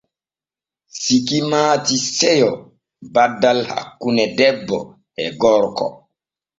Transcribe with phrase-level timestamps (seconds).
[1.01, 2.51] Siki maati seyo
[3.13, 4.77] baddal hakkune debbo
[5.23, 5.87] e gorko.